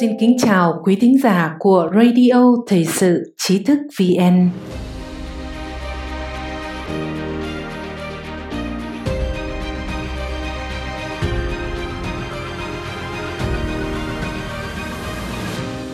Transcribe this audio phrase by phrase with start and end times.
[0.00, 4.50] Xin kính chào quý thính giả của Radio Thời sự Trí thức VN.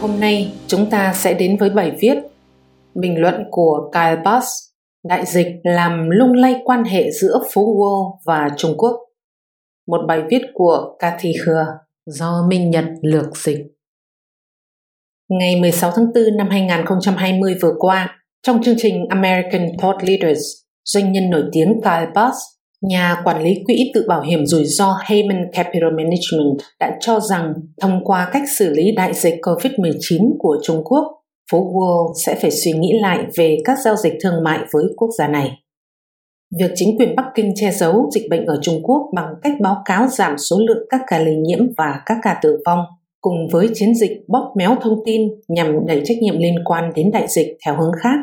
[0.00, 2.18] Hôm nay chúng ta sẽ đến với bài viết
[2.94, 4.46] bình luận của Kyle Bass,
[5.04, 9.07] đại dịch làm lung lay quan hệ giữa phố Wall và Trung Quốc.
[9.88, 11.66] Một bài viết của Cathy Khừa
[12.06, 13.58] do Minh Nhật lược dịch.
[15.30, 20.40] Ngày 16 tháng 4 năm 2020 vừa qua, trong chương trình American Thought Leaders,
[20.84, 22.36] doanh nhân nổi tiếng Kyle Bass,
[22.82, 27.54] nhà quản lý quỹ tự bảo hiểm rủi ro Heyman Capital Management đã cho rằng
[27.80, 31.04] thông qua cách xử lý đại dịch COVID-19 của Trung Quốc,
[31.50, 35.08] phố Wall sẽ phải suy nghĩ lại về các giao dịch thương mại với quốc
[35.18, 35.50] gia này.
[36.56, 39.82] Việc chính quyền Bắc Kinh che giấu dịch bệnh ở Trung Quốc bằng cách báo
[39.84, 42.78] cáo giảm số lượng các ca lây nhiễm và các ca tử vong
[43.20, 47.10] cùng với chiến dịch bóp méo thông tin nhằm đẩy trách nhiệm liên quan đến
[47.10, 48.16] đại dịch theo hướng khác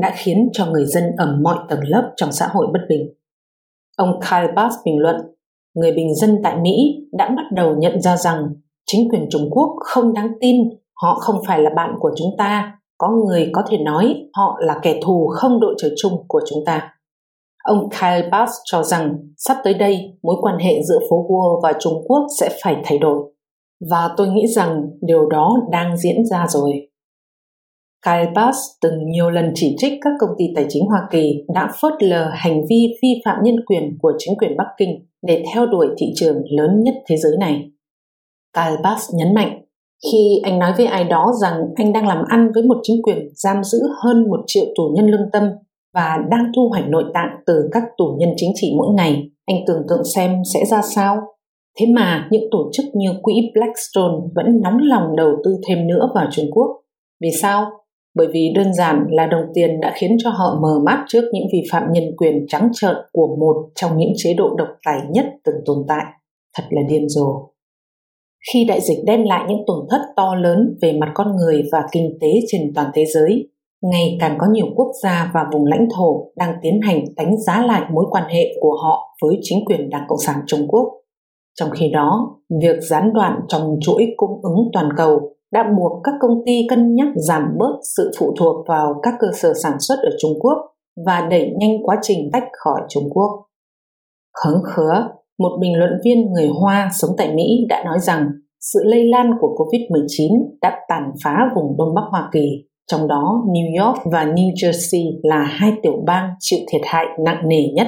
[0.00, 3.12] đã khiến cho người dân ở mọi tầng lớp trong xã hội bất bình.
[3.96, 5.16] Ông Kyle Bass bình luận,
[5.74, 8.46] người bình dân tại Mỹ đã bắt đầu nhận ra rằng
[8.86, 10.56] chính quyền Trung Quốc không đáng tin,
[11.02, 14.78] họ không phải là bạn của chúng ta, có người có thể nói họ là
[14.82, 16.94] kẻ thù không đội trời chung của chúng ta.
[17.62, 21.72] Ông Kyle Bass cho rằng sắp tới đây mối quan hệ giữa phố Wall và
[21.80, 23.32] Trung Quốc sẽ phải thay đổi.
[23.90, 26.70] Và tôi nghĩ rằng điều đó đang diễn ra rồi.
[28.06, 31.72] Kyle Bass từng nhiều lần chỉ trích các công ty tài chính Hoa Kỳ đã
[31.82, 35.66] phớt lờ hành vi vi phạm nhân quyền của chính quyền Bắc Kinh để theo
[35.66, 37.70] đuổi thị trường lớn nhất thế giới này.
[38.56, 39.62] Kyle Bass nhấn mạnh,
[40.12, 43.28] khi anh nói với ai đó rằng anh đang làm ăn với một chính quyền
[43.34, 45.42] giam giữ hơn một triệu tù nhân lương tâm
[45.94, 49.56] và đang thu hoạch nội tạng từ các tù nhân chính trị mỗi ngày, anh
[49.66, 51.16] tưởng tượng xem sẽ ra sao
[51.78, 56.08] Thế mà những tổ chức như quỹ Blackstone vẫn nóng lòng đầu tư thêm nữa
[56.14, 56.66] vào Trung Quốc.
[57.20, 57.70] Vì sao?
[58.14, 61.44] Bởi vì đơn giản là đồng tiền đã khiến cho họ mờ mắt trước những
[61.52, 65.26] vi phạm nhân quyền trắng trợn của một trong những chế độ độc tài nhất
[65.44, 66.04] từng tồn tại.
[66.56, 67.50] Thật là điên rồ.
[68.52, 71.82] Khi đại dịch đem lại những tổn thất to lớn về mặt con người và
[71.92, 73.48] kinh tế trên toàn thế giới,
[73.82, 77.62] ngày càng có nhiều quốc gia và vùng lãnh thổ đang tiến hành đánh giá
[77.66, 81.00] lại mối quan hệ của họ với chính quyền Đảng Cộng sản Trung Quốc
[81.60, 85.20] trong khi đó, việc gián đoạn trong chuỗi cung ứng toàn cầu
[85.52, 89.26] đã buộc các công ty cân nhắc giảm bớt sự phụ thuộc vào các cơ
[89.34, 90.56] sở sản xuất ở Trung Quốc
[91.06, 93.46] và đẩy nhanh quá trình tách khỏi Trung Quốc.
[94.44, 95.08] Khấn khứa,
[95.38, 98.28] một bình luận viên người Hoa sống tại Mỹ đã nói rằng
[98.60, 103.44] sự lây lan của COVID-19 đã tàn phá vùng Đông Bắc Hoa Kỳ, trong đó
[103.46, 107.86] New York và New Jersey là hai tiểu bang chịu thiệt hại nặng nề nhất.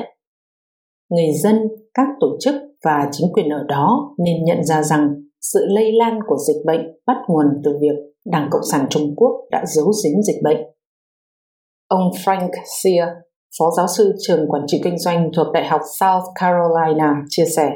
[1.11, 2.55] Người dân, các tổ chức
[2.85, 6.81] và chính quyền ở đó nên nhận ra rằng sự lây lan của dịch bệnh
[7.07, 10.59] bắt nguồn từ việc Đảng Cộng sản Trung Quốc đã giấu giếm dịch bệnh.
[11.89, 12.51] Ông Frank
[12.83, 13.09] Sear,
[13.59, 17.71] phó giáo sư trường quản trị kinh doanh thuộc Đại học South Carolina chia sẻ,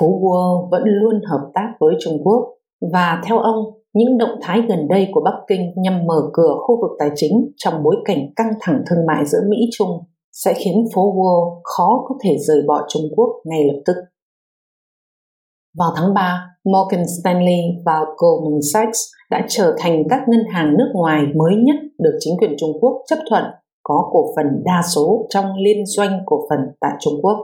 [0.00, 2.48] Phú Wall vẫn luôn hợp tác với Trung Quốc
[2.92, 3.64] và theo ông,
[3.94, 7.52] những động thái gần đây của Bắc Kinh nhằm mở cửa khu vực tài chính
[7.56, 9.88] trong bối cảnh căng thẳng thương mại giữa Mỹ Trung
[10.32, 13.96] sẽ khiến phố Wall khó có thể rời bỏ Trung Quốc ngay lập tức.
[15.78, 18.98] Vào tháng 3, Morgan Stanley và Goldman Sachs
[19.30, 23.02] đã trở thành các ngân hàng nước ngoài mới nhất được chính quyền Trung Quốc
[23.06, 23.44] chấp thuận
[23.82, 27.36] có cổ phần đa số trong liên doanh cổ phần tại Trung Quốc.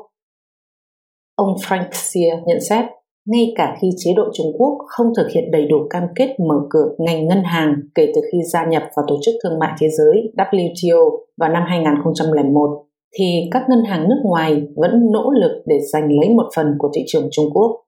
[1.34, 2.84] Ông Frank Sear nhận xét,
[3.28, 6.54] ngay cả khi chế độ Trung Quốc không thực hiện đầy đủ cam kết mở
[6.70, 9.88] cửa ngành ngân hàng kể từ khi gia nhập vào Tổ chức Thương mại Thế
[9.88, 12.84] giới WTO vào năm 2001,
[13.18, 16.90] thì các ngân hàng nước ngoài vẫn nỗ lực để giành lấy một phần của
[16.94, 17.84] thị trường Trung Quốc.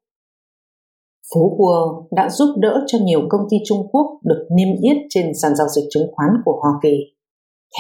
[1.35, 5.33] Phú World đã giúp đỡ cho nhiều công ty Trung Quốc được niêm yết trên
[5.43, 6.97] sàn giao dịch chứng khoán của Hoa Kỳ.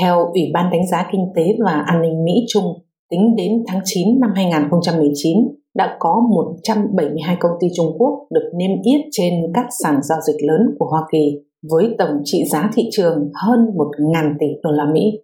[0.00, 2.64] Theo Ủy ban đánh giá kinh tế và an ninh Mỹ Trung,
[3.10, 5.36] tính đến tháng 9 năm 2019,
[5.74, 10.36] đã có 172 công ty Trung Quốc được niêm yết trên các sàn giao dịch
[10.48, 11.40] lớn của Hoa Kỳ
[11.70, 15.20] với tổng trị giá thị trường hơn 1.000 tỷ đô la Mỹ.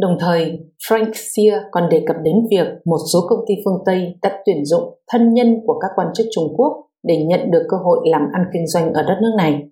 [0.00, 0.58] Đồng thời,
[0.88, 4.64] Frank Sear còn đề cập đến việc một số công ty phương Tây đã tuyển
[4.64, 6.72] dụng thân nhân của các quan chức Trung Quốc
[7.06, 9.62] để nhận được cơ hội làm ăn kinh doanh ở đất nước này.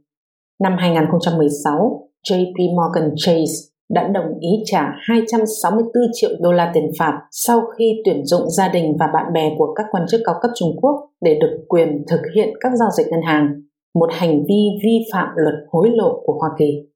[0.63, 7.21] Năm 2016, JP Morgan Chase đã đồng ý trả 264 triệu đô la tiền phạt
[7.31, 10.51] sau khi tuyển dụng gia đình và bạn bè của các quan chức cao cấp
[10.55, 13.63] Trung Quốc để được quyền thực hiện các giao dịch ngân hàng,
[13.95, 16.89] một hành vi vi phạm luật hối lộ của Hoa Kỳ.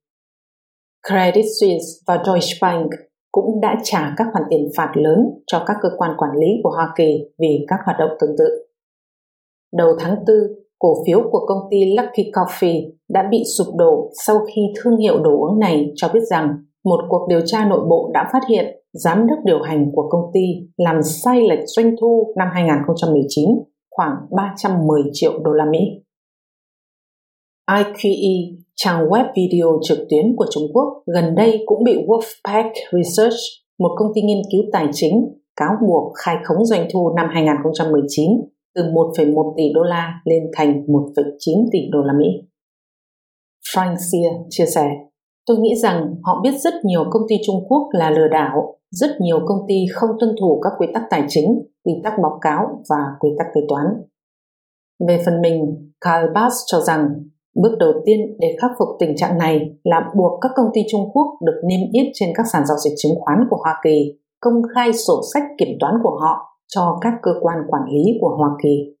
[1.07, 2.89] Credit Suisse và Deutsche Bank
[3.31, 6.69] cũng đã trả các khoản tiền phạt lớn cho các cơ quan quản lý của
[6.69, 8.65] Hoa Kỳ vì các hoạt động tương tự.
[9.73, 10.25] đầu tháng 4,
[10.79, 15.23] cổ phiếu của công ty Lucky Coffee đã bị sụp đổ sau khi thương hiệu
[15.23, 16.49] đồ uống này cho biết rằng
[16.85, 20.31] một cuộc điều tra nội bộ đã phát hiện giám đốc điều hành của công
[20.33, 20.45] ty
[20.77, 23.45] làm sai lệch doanh thu năm 2019
[23.91, 25.79] khoảng 310 triệu đô la Mỹ.
[27.69, 33.37] IQE, trang web video trực tuyến của Trung Quốc, gần đây cũng bị Wolfpack Research,
[33.79, 38.31] một công ty nghiên cứu tài chính, cáo buộc khai khống doanh thu năm 2019
[38.75, 42.25] từ 1,1 tỷ đô la lên thành 1,9 tỷ đô la Mỹ.
[43.73, 44.89] Frank Sear chia sẻ,
[45.49, 49.07] Tôi nghĩ rằng họ biết rất nhiều công ty Trung Quốc là lừa đảo, rất
[49.19, 52.83] nhiều công ty không tuân thủ các quy tắc tài chính, quy tắc báo cáo
[52.89, 53.85] và quy tắc kế toán.
[55.07, 57.09] Về phần mình, Karl Bass cho rằng
[57.55, 61.11] bước đầu tiên để khắc phục tình trạng này là buộc các công ty Trung
[61.13, 64.61] Quốc được niêm yết trên các sàn giao dịch chứng khoán của Hoa Kỳ, công
[64.75, 68.49] khai sổ sách kiểm toán của họ cho các cơ quan quản lý của Hoa
[68.63, 68.95] Kỳ.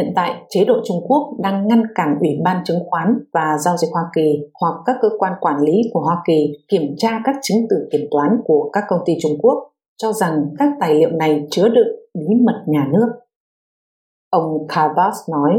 [0.00, 3.76] Hiện tại, chế độ Trung Quốc đang ngăn cản Ủy ban chứng khoán và giao
[3.76, 7.36] dịch Hoa Kỳ hoặc các cơ quan quản lý của Hoa Kỳ kiểm tra các
[7.42, 9.54] chứng từ kiểm toán của các công ty Trung Quốc,
[10.02, 13.08] cho rằng các tài liệu này chứa đựng bí mật nhà nước.
[14.30, 15.52] Ông Kavas nói,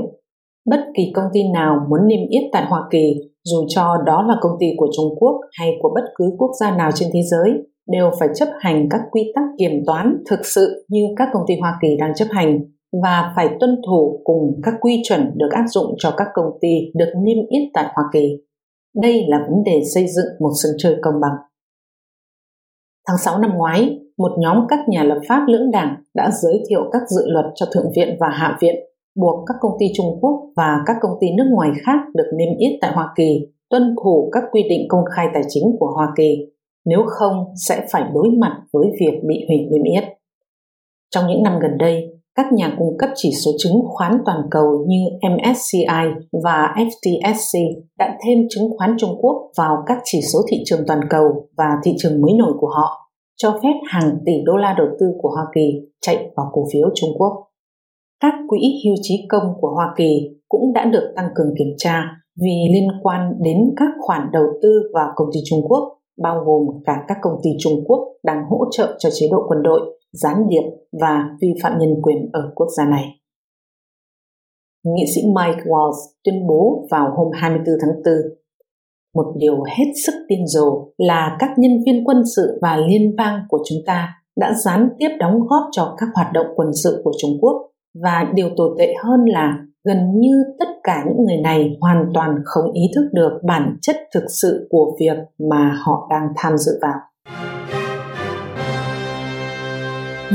[0.69, 4.35] bất kỳ công ty nào muốn niêm yết tại Hoa Kỳ, dù cho đó là
[4.41, 7.51] công ty của Trung Quốc hay của bất cứ quốc gia nào trên thế giới,
[7.91, 11.53] đều phải chấp hành các quy tắc kiểm toán thực sự như các công ty
[11.61, 12.59] Hoa Kỳ đang chấp hành
[13.03, 16.91] và phải tuân thủ cùng các quy chuẩn được áp dụng cho các công ty
[16.95, 18.38] được niêm yết tại Hoa Kỳ.
[19.01, 21.35] Đây là vấn đề xây dựng một sân chơi công bằng.
[23.07, 26.81] Tháng 6 năm ngoái, một nhóm các nhà lập pháp lưỡng đảng đã giới thiệu
[26.91, 28.75] các dự luật cho Thượng viện và Hạ viện
[29.15, 32.57] buộc các công ty Trung Quốc và các công ty nước ngoài khác được niêm
[32.57, 36.13] yết tại Hoa Kỳ tuân thủ các quy định công khai tài chính của Hoa
[36.17, 36.38] Kỳ,
[36.85, 40.03] nếu không sẽ phải đối mặt với việc bị hủy niêm yết.
[41.09, 44.85] Trong những năm gần đây, các nhà cung cấp chỉ số chứng khoán toàn cầu
[44.87, 44.97] như
[45.29, 47.59] MSCI và FTSE
[47.99, 51.65] đã thêm chứng khoán Trung Quốc vào các chỉ số thị trường toàn cầu và
[51.83, 55.29] thị trường mới nổi của họ, cho phép hàng tỷ đô la đầu tư của
[55.29, 57.47] Hoa Kỳ chạy vào cổ phiếu Trung Quốc.
[58.19, 62.03] Các quỹ hưu trí công của Hoa Kỳ cũng đã được tăng cường kiểm tra
[62.41, 66.83] vì liên quan đến các khoản đầu tư vào công ty Trung Quốc, bao gồm
[66.85, 70.49] cả các công ty Trung Quốc đang hỗ trợ cho chế độ quân đội gián
[70.49, 70.63] điệp
[71.01, 73.05] và vi phạm nhân quyền ở quốc gia này.
[74.85, 78.41] Nghị sĩ Mike Walls tuyên bố vào hôm 24 tháng 4
[79.15, 83.39] một điều hết sức điên rồ là các nhân viên quân sự và liên bang
[83.49, 84.09] của chúng ta
[84.39, 87.55] đã gián tiếp đóng góp cho các hoạt động quân sự của Trung Quốc
[88.03, 92.35] và điều tồi tệ hơn là gần như tất cả những người này hoàn toàn
[92.45, 95.17] không ý thức được bản chất thực sự của việc
[95.49, 96.99] mà họ đang tham dự vào.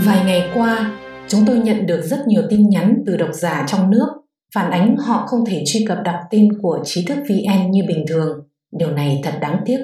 [0.04, 0.98] Vài ngày qua,
[1.28, 4.06] chúng tôi nhận được rất nhiều tin nhắn từ độc giả trong nước
[4.54, 8.04] phản ánh họ không thể truy cập đọc tin của trí thức VN như bình
[8.08, 8.48] thường.
[8.72, 9.78] Điều này thật đáng tiếc.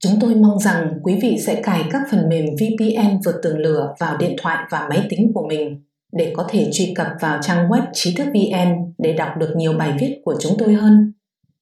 [0.00, 3.94] Chúng tôi mong rằng quý vị sẽ cài các phần mềm VPN vượt tường lửa
[4.00, 5.82] vào điện thoại và máy tính của mình
[6.12, 9.72] để có thể truy cập vào trang web trí thức VN để đọc được nhiều
[9.72, 11.12] bài viết của chúng tôi hơn.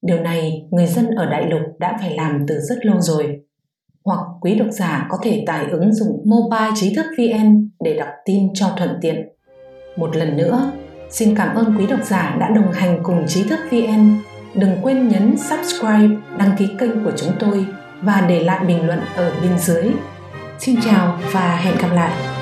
[0.01, 3.42] Điều này người dân ở đại lục đã phải làm từ rất lâu rồi
[4.05, 8.09] hoặc quý độc giả có thể tải ứng dụng Mobile Trí thức VN để đọc
[8.25, 9.27] tin cho thuận tiện.
[9.97, 10.71] Một lần nữa,
[11.09, 14.17] xin cảm ơn quý độc giả đã đồng hành cùng Trí thức VN.
[14.55, 17.65] Đừng quên nhấn subscribe, đăng ký kênh của chúng tôi
[18.01, 19.91] và để lại bình luận ở bên dưới.
[20.59, 22.32] Xin chào và hẹn gặp lại!